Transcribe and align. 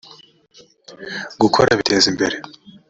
gukora 1.41 1.71
bitezimbere. 1.79 2.35